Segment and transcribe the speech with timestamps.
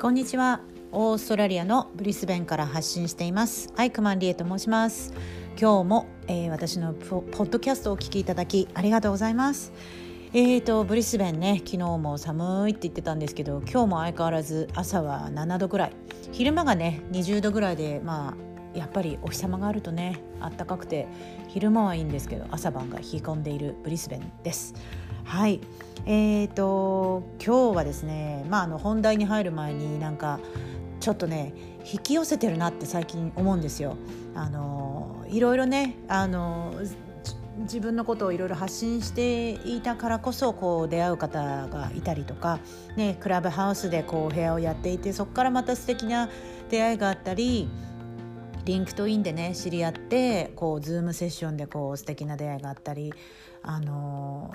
[0.00, 0.60] こんにちは。
[0.92, 3.72] オーストラリアのブリスベンから発信しています。
[3.76, 5.12] アイクマンリエと申します。
[5.60, 9.72] 今日も、えー、私のポッドキャストをお聞きいただきありがとうございます。
[10.34, 15.92] えーとブリスベンね昨日も寒いって言ってたんですけど今日も相変わらず朝は7度ぐらい。
[16.30, 18.36] 昼間がね20度ぐらいでま
[18.74, 21.08] あやっぱりお日様があるとねあったかくて
[21.48, 24.74] 昼間はいいんですけど朝晩が冷え込んでいるブリスベンです。
[25.28, 25.60] はい
[26.06, 30.40] えーと今日はですね、まあ、あの本題に入る前になんか
[31.00, 31.52] ちょっとね
[31.92, 33.96] 引き寄せてるなって最近思うんですよ。
[34.34, 36.72] あのいろいろねあの
[37.58, 42.58] 自分のことをいろいろ発信していたからこそこう出会う方がいたりとか、
[42.96, 46.30] ね、クラブハウスでこう部屋をやっていてそこからまた素敵な
[46.70, 47.68] 出会いがあったり
[48.64, 53.12] リンクトインでね知り合ってこうズームセッションでこう素敵な出会いがあったり
[53.62, 54.54] あの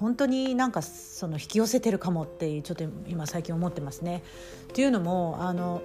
[0.00, 4.22] 本当になんかその引き寄せてるかもってちょっと今最近思ってますね。
[4.64, 5.82] っていうのもあの、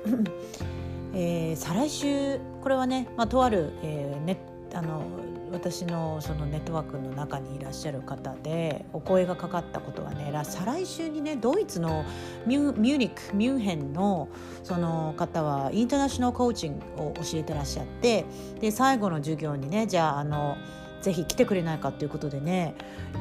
[1.14, 4.38] えー、再来週これはね、まあ、とある、えー、ね、
[4.74, 5.02] あの
[5.52, 12.06] 私のそのネットワークの中にいらっしゃる方でお声がかかったことはね再来週にねドイツの
[12.46, 14.30] ミューニックミュンヘンの
[14.64, 18.26] その方はインターナショナルコーチングを教えてらっしゃって
[18.62, 20.58] で最後の授業にねじゃああの
[21.02, 22.76] ぜひ来てくれないかということでね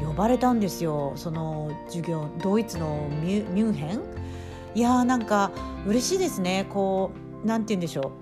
[0.04, 1.12] 呼ばれたんですよ。
[1.16, 4.00] その授業ドイツのミュミュンヘン？
[4.74, 5.50] いやーなんか
[5.86, 6.66] 嬉しいですね。
[6.70, 7.10] こ
[7.42, 8.12] うなんて言うんでしょ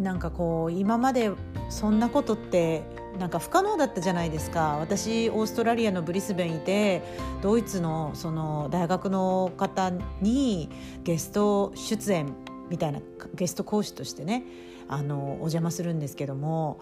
[0.00, 0.02] う。
[0.02, 1.30] なんかこう今まで
[1.70, 2.82] そんなことって
[3.18, 4.76] なんか不可能だったじゃないですか。
[4.78, 7.02] 私オーストラリアのブリスベンいて
[7.42, 10.68] ドイツのその大学の方に
[11.02, 12.34] ゲスト出演
[12.68, 13.00] みたいな
[13.34, 14.44] ゲスト講師としてね
[14.88, 16.80] あのお邪魔するんですけども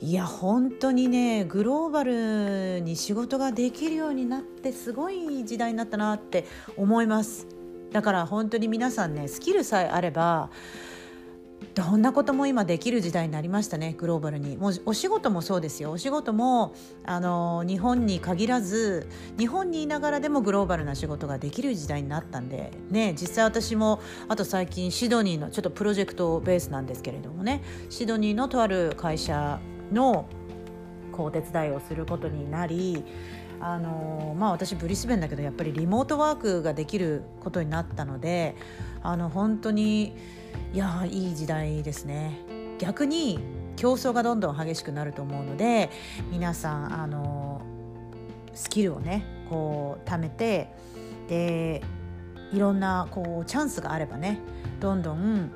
[0.00, 6.44] いや本当にねグローバルに仕事ができるようになってすごい時代になったなって
[6.76, 7.46] 思います。
[7.90, 10.50] だから本当に皆さんねスキルさえあれば
[11.74, 14.56] どんなことも今できる時代になりましたねグローバルに。
[14.56, 15.90] もうお仕事もそうですよ。
[15.90, 16.74] お仕事も
[17.04, 29.58] あの日本に限らず日本にいながらでもグローバルな仕事ができる時代になったんでね実際私もあと最近シドニーのちょっとプロジェクトベースなんですけれどもねシドニーのとある会社
[29.92, 30.26] の
[31.12, 33.04] こう手伝いをすることになり
[33.60, 38.54] あのまあ、私ブリスベンだけどやっぱりリモートワークができることになったので
[39.02, 40.14] あの本当に
[40.72, 42.38] いやいい時代ですね。
[42.78, 43.40] 逆に
[43.74, 45.90] 競争がどんどん激しくなると思うので
[46.30, 47.62] 皆さんあの
[48.54, 50.68] スキルをねこう貯めて
[51.28, 51.82] で
[52.52, 54.38] いろんなこうチャンスがあればね
[54.80, 55.50] どんどん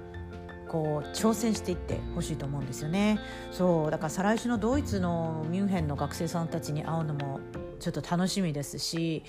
[0.73, 3.21] こう挑戦していってほしいと思うんですよね。
[3.51, 7.41] そうだから再来週のドイツのミュンヘンの学生さんたちに会うのも
[7.79, 9.23] ちょっと楽しみですし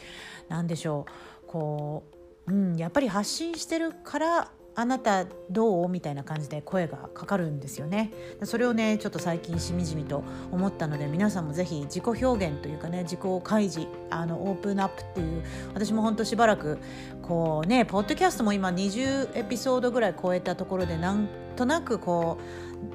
[0.47, 1.05] 何でしょ
[1.45, 1.47] う。
[1.47, 2.03] こ
[2.47, 5.89] う、うん、やっぱり発信してるからあなたどう？
[5.89, 8.11] みたいな感じで声がかかるんですよね。
[8.43, 16.79] それをねちょっと最近しみじみと思ったので皆さんもぜひ自己表現というかね自己開示あのオープンアップっていう私もほんとしばらく
[17.21, 22.39] こうねポッドキャストも今20エピソードぐらい超えたところでなんとなくこ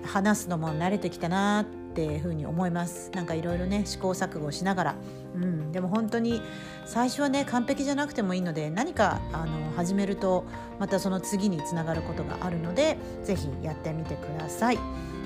[0.03, 3.11] う話すのも慣れてきたなってっていうふうに思います。
[3.13, 4.95] なんかいろいろね試行錯誤しながら、
[5.35, 6.41] うん、でも本当に
[6.87, 10.45] 最初はね完璧じゃなくてもいいので何かあの始めると
[10.79, 14.79] またその次につながることがあるので是非やってみてください。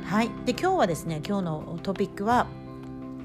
[0.06, 2.46] はい、で今日はですね今日のトピックは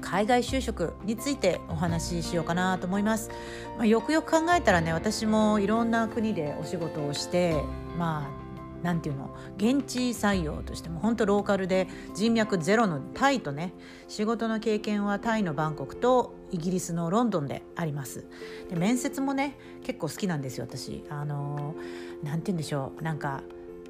[0.02, 3.30] 海外就職についてお話ししようかなと思います、
[3.76, 7.60] まあ、よくよく考えたらね私もいろんな国でお仕事をして
[7.98, 8.37] まあ
[8.82, 13.72] なんていうの現地採用としても本当ローカルで人脈ゼロのタイとね
[14.06, 18.24] 仕事の経験はタイのバンコクとイギリスのロンドンであります。
[18.70, 21.04] で面接もね結構好きなんですよ私。
[21.10, 21.74] あの
[22.22, 23.02] なんて言うんでしょう。
[23.02, 23.42] なんか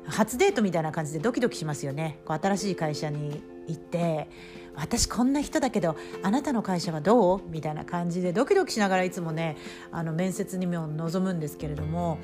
[0.07, 2.21] 初デートみたいな感じでドキドキしますよね。
[2.25, 4.31] こう新しい会社に行って
[4.75, 7.43] 私こんな人だけどあなたの会社はどう？
[7.51, 9.59] みたいな感じでドキドキしながらいつもね
[9.93, 12.19] あの面接にも臨むんですけれども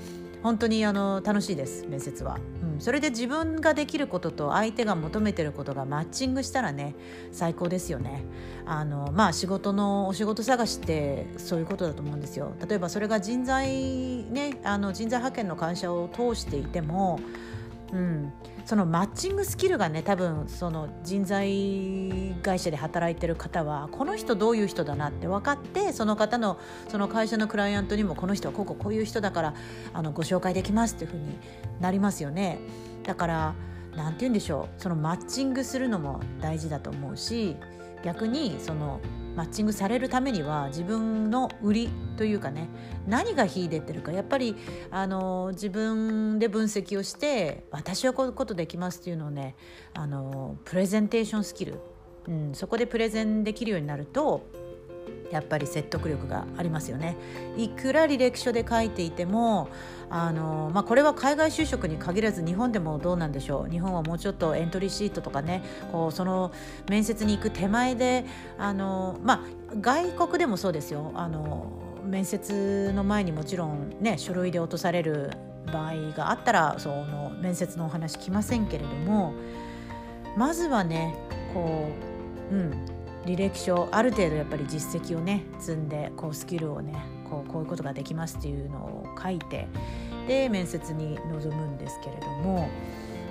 [0.45, 1.87] 本当にあの楽しいです。
[1.89, 6.95] 面接は、うん、それで自分ができることと相手が求めてることがマッチングしたらね
[7.33, 8.25] 最高ですよね。
[8.67, 12.53] あのまあ仕事のお仕事探しってそういうことだと思うんですよ。
[12.69, 17.21] 例えばそれが人材ねあの人材派遣の会社を通していても、
[18.65, 26.59] そのマッチングスキルがね多分その人材会社で働いてる方はこの人どういう人だなって分かってその方の
[26.89, 29.55] その会社のクライアントにもこの人はこうこうこういう人だから
[29.93, 31.39] あのご紹介できますっていうふうに
[31.81, 32.59] なりますよね。
[33.05, 33.55] だから
[33.97, 37.57] 何て言うんでしょうそのマッチングするのも大事だと思うし
[38.03, 39.01] 逆にその
[39.37, 42.69] マッチングされるためには自分の売りというかね
[43.07, 44.13] 何が秀でてるか。
[44.13, 44.57] やっぱり
[44.91, 49.57] あの自分で分析をして私はこういうことできますっていうのをね
[49.95, 51.81] あのプレゼンテーションスキル、
[52.29, 54.47] うん、そこでプレゼンできるようになると
[55.31, 57.17] やっぱり説得力がありますよね。
[57.57, 59.69] いくら履歴書で書いていても
[60.11, 63.71] あの、まあ、これは海外就職に限らず日本でもどうなんでしょう。
[63.71, 66.53] 日本はもうちょっとエントリーシートとかねこうその
[66.89, 68.25] 面接に行く手前で
[68.59, 71.13] あの、まあ、外国でもそうですよ。
[71.15, 71.71] あの
[72.05, 75.31] 面接の前にもちろん、ね、書類で落とされる
[75.73, 79.33] 場合があったらその面接のお話来ませんけれども
[80.37, 81.17] まずはね
[81.55, 81.89] こ
[82.51, 82.73] う、うん、
[83.27, 86.95] 履歴書ある程度やっぱり実績をね積んでこうスキルをね
[87.29, 89.67] こうこういうことができますっていうのを書いて
[90.29, 92.69] で面接に臨むんですけれども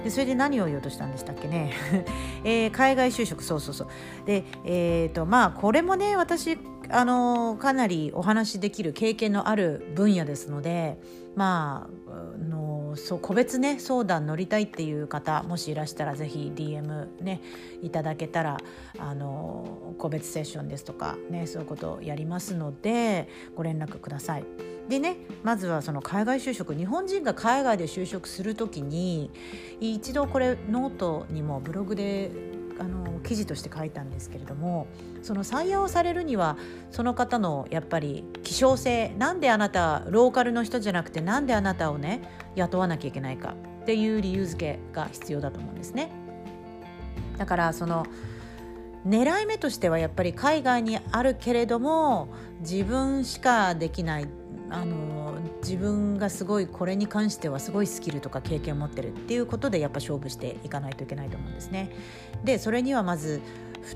[0.04, 1.72] でそれで何を言おうとしたんでしたっけね、
[2.44, 3.88] えー、海外就職そうそうそう。
[4.26, 6.58] でえっ、ー、とまあこれもね私
[6.94, 11.00] あのかなりお話しできる経験のある分野ですので
[11.36, 17.42] まあのそう個別ね相談乗りたいっていう方もしいらしたらぜひ DM ね
[17.82, 18.58] いただけたら
[19.00, 24.46] あの個別セッションですとかねそういうことをやりますのでご連絡ください。
[24.88, 29.32] でねまずはその海外就職日本人が海外で就職する時に
[29.80, 32.32] 一度これノートにもブログで
[32.84, 34.88] あの記事として書いたんですけれども
[35.22, 36.58] その採用されるには
[36.92, 42.22] その方のやっぱり希少性なんであなたローカルの人じゃなくてなんであなたをね
[42.56, 46.12] 雇わなきゃいけないかっていう理由付けが必要だと思うんですね。
[47.38, 48.06] だからその
[49.08, 54.28] 狙い目としてはやっぱり海外にあるけれども自分しかできない
[54.70, 55.23] あの
[55.64, 61.90] 自分がすごいこれに関してはすごいスキルとか経験を持ってるっていうことでやっぱ勝負していかないといけないと思うんですね。
[62.44, 63.42] でそれにはまず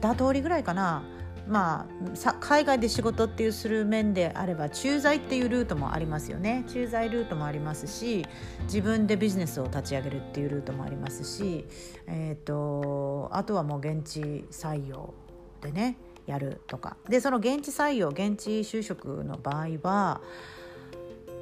[0.01, 1.03] 2通りぐらいかな。
[1.47, 1.87] ま
[2.25, 6.65] あ、海外で仕事っていうする面であれば駐在っていうルートもありますよね。
[6.67, 8.25] 駐在ルートもありますし
[8.63, 11.65] 自分でビジネスを立ち上げるっていうルートもありますし、
[12.05, 15.13] えー、とあとはもう現地採用
[15.61, 16.97] でねやるとか。
[17.07, 20.19] でその現地採用現地就職の場合は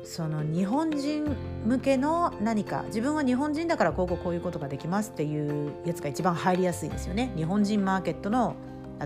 [0.06, 1.36] その日本人
[1.66, 7.34] 向けの何か自分は日本人だからこうこういうことができますっていうやつが一番入りやすいですよね。
[7.36, 8.56] 日本人マーケットの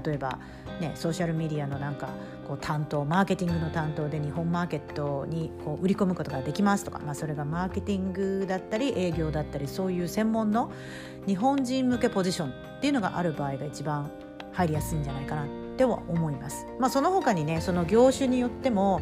[0.05, 0.37] 例えば、
[0.79, 2.09] ね、ソーシャルメディアのなんか
[2.47, 10.71] こう担当マーケティングの担当で日本マーケットにこう売り込むことができますとか、まあ、それがマーケティングだったり営業だったりそういう専門の
[11.25, 14.11] 日本人向けポジションっていうのがある場合が一番
[14.51, 15.47] 入りやすいんじゃないかなっ
[15.77, 16.67] ては思います。
[16.79, 19.01] まあ、その他にねその業種によっても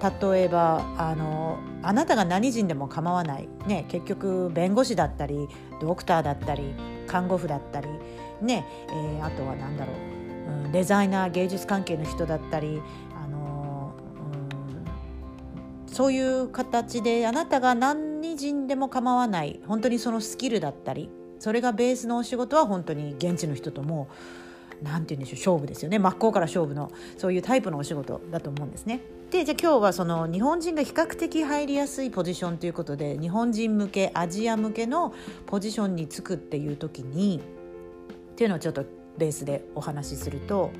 [0.00, 5.48] 例えばあのあなたが何人でも構わない、ね、結局弁護士だったり
[5.80, 6.74] ドクターだったり
[7.06, 7.88] 看護婦だったり、
[8.40, 9.96] ねえー、あとは何だろう、
[10.64, 12.80] うん、デザイナー芸術関係の人だったり
[13.22, 13.94] あの、
[15.86, 19.60] うん、そういう形であなたが何人でも構わない。
[19.66, 21.10] 本当にそのスキルだったり
[21.40, 24.08] それがベースのお仕事は本当に現地の人とも
[24.82, 29.00] 何て言うんでしょう勝負ですよね真っ向から勝負のそういうタイプのお仕事だと思うんですね。
[29.30, 35.14] でじゃあ今日はその日本人が比較的入りやすいポジションということで日本人向けアジア向けの
[35.46, 37.40] ポジションにつくっていう時に
[38.32, 38.84] っていうのをちょっと
[39.18, 40.72] ベースでお話しすると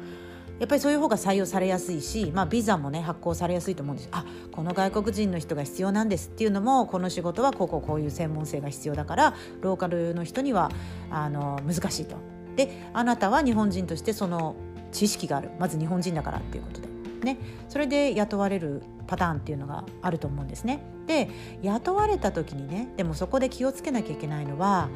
[0.59, 10.71] やっぱりそういう方が採用されやすいし、まあ、ビザもね発行されやすいと思うんですあこの外国人の人が必要なんですっていうのもこの仕事はこうこうこういう専門性が必要だからローカルの人には
[11.11, 12.40] あの難しいと。
[12.67, 14.57] であなたは日本人としてその
[14.93, 15.51] 知識がある。
[15.59, 16.91] まず日本人だからっていうことで。
[17.23, 17.37] ね、
[17.69, 20.83] それで雇われるパターンっていうのがあると思うんですね。
[21.07, 21.29] で
[21.63, 24.89] 雇われた時にねでもそこで気をつけなきゃいけないのは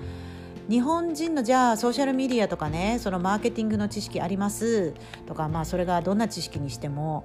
[0.70, 4.94] 日本人のじゃあソーシャルメディアとかねそのマーケティングの知識あります。
[5.26, 7.24] とかまあそれがどんな知識にしても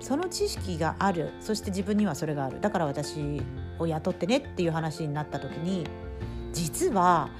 [0.00, 1.30] その知識がある。
[1.40, 2.60] そして自分にはそれがある。
[2.60, 3.40] だから私
[3.78, 5.84] を雇ってねっていう話になった時に
[6.52, 7.30] 実は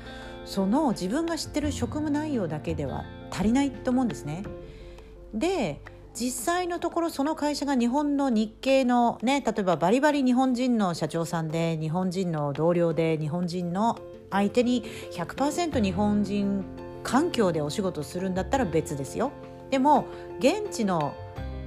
[0.51, 4.43] その自分が知ってる職務内容だけでは足りないと思うんですね。
[5.33, 5.81] で
[6.13, 13.97] 実際のところその会社が日本の日系のね例えばバリバリ日本人の社長さんで日本人の同僚で日本人の
[14.33, 16.65] 相手に100%日本人
[17.05, 19.31] 環境でお仕事するんだったら別ですよ。
[19.71, 20.07] でも
[20.41, 21.15] 現地の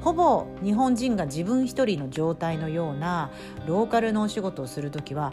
[0.01, 3.31] ほぼ日本人が自分一人の状態のような
[3.65, 5.31] ローカルのお仕事をする時は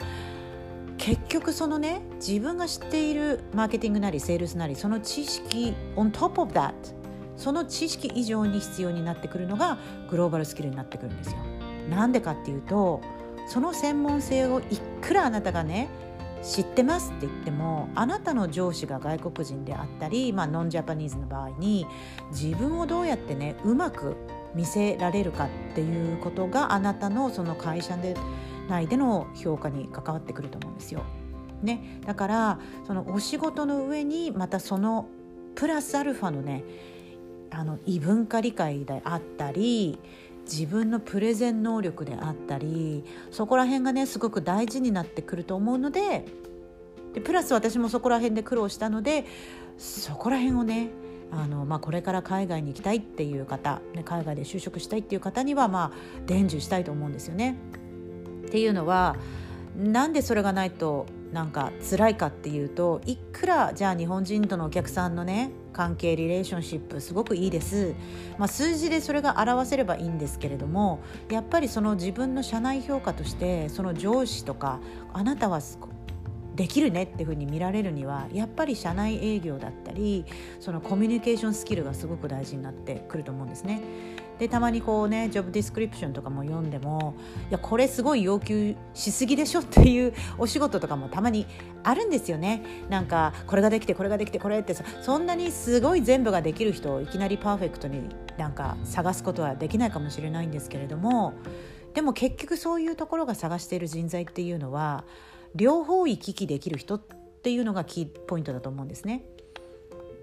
[1.00, 6.74] 結局そのね自分が知っているマーケティングなりセールスなりその知識 on top of that
[7.38, 9.78] その知識以上に必要になってくるのが
[10.10, 11.38] グローバルスキルになってくるんですよ。
[11.88, 13.00] なんでかっていうと
[13.48, 15.88] その専門性をいくらあなたがね
[16.42, 21.86] 知ってますって言ってもあなたの上司が外国人であったり、まあ、ノンジャパニーズの場合に
[22.30, 24.16] 自分をどうやってねうまく
[24.54, 28.14] 見せられるかっていうことがあなたのその会社で
[28.70, 31.02] 内での評価に関わってくると思うんですよ。
[31.62, 35.08] ね、だからそのお仕事の上にまたその
[35.54, 36.64] プラスアルファのね
[37.50, 39.98] あの異文化理解であったり
[40.50, 46.24] 自分のプレゼン能力であったりそこら辺がねすごく大事になってくると思うので
[47.12, 49.26] でプラス私もそこら辺で苦労したので
[49.76, 50.90] そこら辺をね
[51.30, 55.96] あの、まあ、これから海外に行きたいっていう方、ね、海外で就職したいっていう方にはまあ
[56.26, 57.56] 伝授したいと思うんですよね。
[58.50, 59.14] っていうのは
[59.76, 67.94] なんでそれがないとなんか辛いかっていうといくらじゃあ日本人とのお客さんのね関係リレーションシップすごくいいです、
[68.38, 70.98] まあ、数字でそれが表せればいいんですけれども
[71.30, 74.80] やっぱりその自分の社内評価としてその上司とか
[75.12, 75.60] あなたは
[76.56, 80.24] できるねっていうふうに見られるにはやっぱり社内営業だったり
[80.58, 83.80] そのコミュニケーションスキルがすごく大事になってくると思うんですね。
[84.40, 87.14] でたまにこうねジョブディスクリプションとかも読んでも
[87.50, 91.46] いやこれすごい要求しすぎでしょっていうお仕事とかもたまに
[91.82, 101.34] あるんですよねなんかこれができてこれができてこれってそんなにすごい全部ができる人をいきなりパーフェクトになんか探すことはできないかもしれないんですけれども
[101.92, 105.04] でも結局そういうところが探している人材っていうのは
[105.54, 107.00] 両方行き来できる人っ
[107.42, 109.22] ていうのがキーポイントだと思うんですね。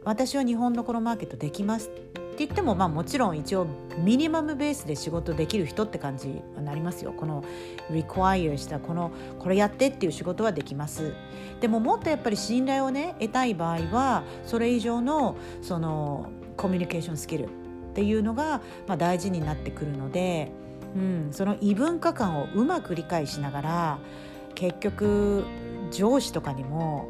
[0.07, 1.89] 私は日本のこのマーケットできます
[2.37, 3.65] って言っても、まあ、もちろん一応
[3.97, 7.11] ミニマムベースで仕事できる人って感じになりますよ。
[7.11, 7.43] この
[7.89, 11.15] require したこのこれやってっていう仕事はできます。
[11.61, 17.49] でももっとやっぱり信頼をね得たい場合はそれ以上のそのコミュニケーションスキルっ
[17.95, 20.51] ていうのが、まあ、大事になってくるので、
[20.95, 23.97] うん、その異文化観をうまく理解しながら
[24.53, 25.43] 結局
[25.89, 27.09] 上司とかにも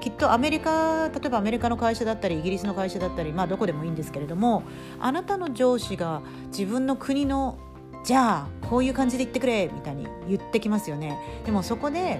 [0.00, 4.62] きっとアメリカ例えばアメリカの会社だったりイギリスの会社だったりまあどこでもいいんですけれども
[4.98, 7.58] あなたの上司が自分の国の
[8.04, 11.18] じゃあこういう感じで言ってくれみたいに言ってきますよね。
[11.44, 12.18] でもそこで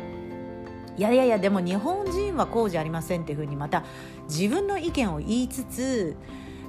[0.99, 3.85] いやいやいやでも日本人はこうじゃありませんっていうふうにまた
[4.29, 6.17] 自分の意見を言いつつ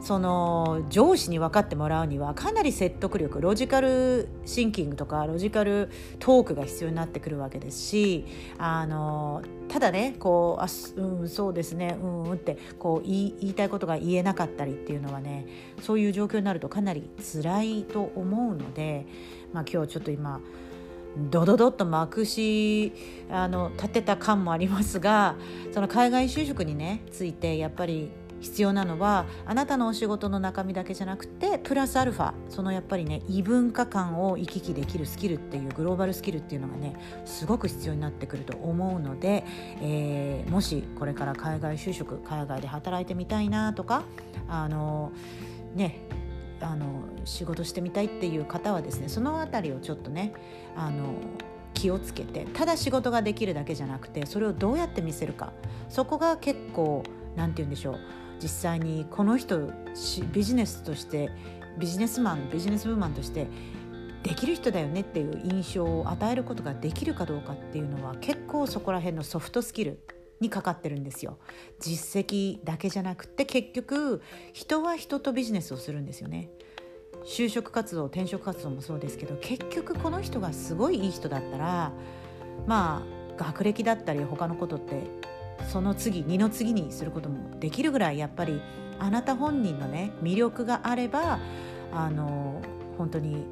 [0.02, 5.90] その上司に分かってもらうにはかなり説得力ロジカルシンキングとかロジカル
[6.20, 8.26] トークが必要になってくるわけですし
[8.58, 10.68] あのただねこうあ、
[11.02, 15.46] うん、そうですねうんうんってこう言い言いたいことが言えなかったりっていうのはね
[15.82, 19.06] そういう状況になるとかなり辛いと思うので、
[19.54, 20.42] まあ、今日ちょっと今
[21.30, 22.94] ドドドッとまくし
[23.30, 25.36] あの立てた感もありますが
[25.74, 28.10] その海外就職にねついてやっぱり
[28.42, 36.96] 必要なのはあなたのお仕事の中身だけじゃなくてプラスアルファそのやっぱりね異文化間を行き来できるスキルっていうグローバルスキルっていうのがね
[37.26, 39.46] すごく必要になってくると思うので、
[39.82, 44.04] えー、もしこれから海外就職海外で働いてみたいなとか
[44.50, 45.12] あの
[45.76, 46.02] ね
[46.60, 50.34] あの仕事してみたいっていう方はですねその辺りをちょっとね
[50.76, 51.16] あの
[51.74, 55.54] 気をつけてただ仕事ができるだけじゃなくてそれをどうやって見せるか
[55.90, 57.04] そこが結構
[57.36, 58.00] 何て言うんでしょう
[58.42, 59.72] 実際にこの人
[60.32, 61.30] ビジネスとして
[61.78, 63.48] ビジネスマンビジネスウーマンとして
[64.24, 70.00] できる人だよねっていう印象を与えることができるかどうかっていうのは結構そこら辺のソフトスキル
[70.40, 71.38] にかかってるんですよ。
[71.80, 74.22] 実績だけじゃなくて結局
[74.54, 76.50] 人は人とビジネスをするんですよね。
[77.26, 81.92] 就職活動転職活動もそうですけど結局この人がすごいいい人だったら
[82.66, 85.04] まあ学歴だったり他のことって
[85.68, 88.62] その次二の次にすることもできるぐらいやっぱり
[89.00, 91.40] あなた本人のね魅力があれば
[91.92, 92.62] あの
[92.98, 93.46] 本当に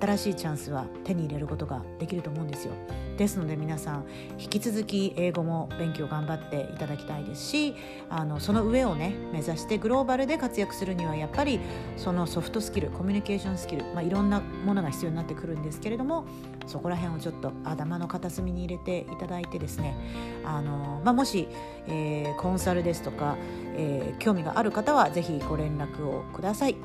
[0.00, 2.72] 新しいチャンスは手に入れることができると思うんですよ
[3.16, 4.04] ですので皆さん
[4.38, 7.74] 引き続き英語も勉強頑張っていただきたいですし
[8.10, 11.60] あのその上をね目指してグローバルで活躍するにはやっぱり
[11.96, 16.26] そのソフトスキルコミュニケーションスキル、まあ、いろんなものが必要になってくるんですけれども
[16.66, 19.96] そこら辺をちょっと頭の片隅に入れていただいてですね
[20.44, 21.48] あの、まあ、もし、
[21.86, 23.36] えー、コンサルですとか、
[23.76, 26.76] えー、興味がある方は是非ご連絡をください。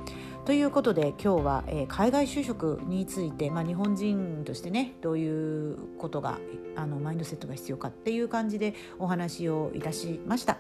[0.50, 6.39] ということで今日は、えー、海外就職について、まあ、日本人としてねどういうことが
[6.75, 10.58] あのマインドセットが必要かっていう感じでお話をいたしました。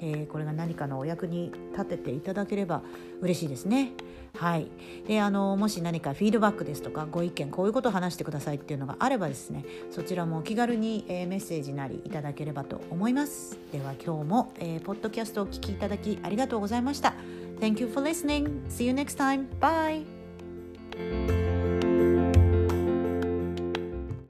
[0.00, 2.82] えー、これが何かのお役に立てていただければ
[3.20, 3.92] 嬉しいですね。
[4.38, 4.68] はい、
[5.08, 17.14] であのもし何かフィードバックですとかご意見こういうことを話してくださいっていうのがあればですねそちらもお気軽に、えー、メッセージなりいただければと思いますでは今日も、えー、ポッドキャストをお聞きいただきありがとうございました
[17.60, 18.62] Thank you for listening.
[18.68, 19.46] See you next time.
[19.60, 20.06] Bye.